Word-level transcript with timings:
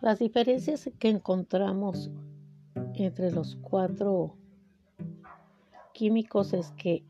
Las 0.00 0.18
diferencias 0.18 0.90
que 0.98 1.08
encontramos 1.08 2.10
entre 2.94 3.30
los 3.30 3.56
cuatro 3.56 4.36
químicos 5.94 6.52
es 6.52 6.70
que 6.72 7.04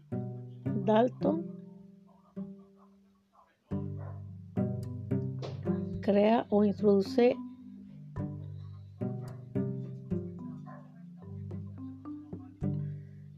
Dalton 0.85 1.45
crea 6.01 6.47
o 6.51 6.65
introduce 6.65 7.37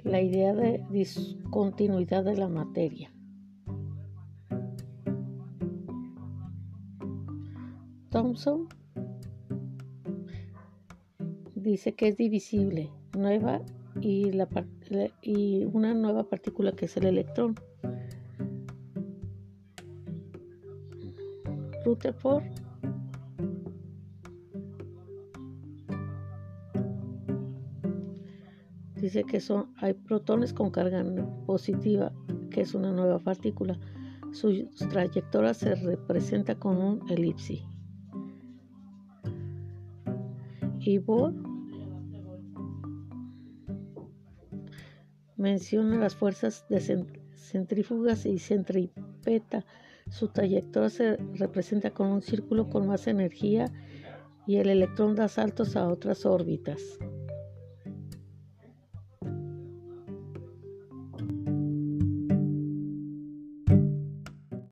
la 0.04 0.20
idea 0.20 0.54
de 0.54 0.84
discontinuidad 0.90 2.24
de 2.24 2.36
la 2.36 2.48
materia. 2.48 3.10
Thomson 8.10 8.68
dice 11.62 11.94
que 11.94 12.08
es 12.08 12.16
divisible, 12.16 12.90
nueva 13.16 13.60
y, 14.00 14.32
la, 14.32 14.48
y 15.22 15.64
una 15.72 15.94
nueva 15.94 16.28
partícula 16.28 16.72
que 16.72 16.86
es 16.86 16.96
el 16.96 17.06
electrón. 17.06 17.54
Rutherford 21.84 22.42
dice 29.00 29.24
que 29.24 29.40
son 29.40 29.72
hay 29.78 29.94
protones 29.94 30.52
con 30.52 30.70
carga 30.70 31.04
positiva, 31.46 32.12
que 32.50 32.62
es 32.62 32.74
una 32.74 32.92
nueva 32.92 33.18
partícula. 33.18 33.78
Su 34.32 34.68
trayectoria 34.90 35.54
se 35.54 35.74
representa 35.76 36.54
con 36.54 36.76
un 36.76 37.10
elipsis. 37.10 37.62
Y 40.80 40.98
Bohr 40.98 41.47
menciona 45.38 45.96
las 45.96 46.14
fuerzas 46.14 46.66
de 46.68 47.06
centrífugas 47.34 48.26
y 48.26 48.38
centripeta. 48.38 49.64
Su 50.10 50.28
trayectoria 50.28 50.90
se 50.90 51.16
representa 51.34 51.90
con 51.90 52.08
un 52.08 52.20
círculo 52.20 52.68
con 52.68 52.86
más 52.86 53.06
energía 53.06 53.72
y 54.46 54.56
el 54.56 54.68
electrón 54.68 55.14
da 55.14 55.28
saltos 55.28 55.76
a 55.76 55.88
otras 55.88 56.26
órbitas. 56.26 56.98